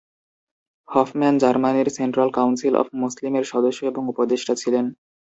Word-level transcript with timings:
Hofmann 0.89 1.35
জার্মানির 1.37 1.87
central 1.97 2.29
council 2.31 2.73
of 2.77 2.87
Muslim 3.01 3.33
এর 3.35 3.45
সদস্য 3.53 3.79
এবং 3.85 4.03
উপদেষ্টা 4.07 4.53
ছিলেন। 4.55 4.85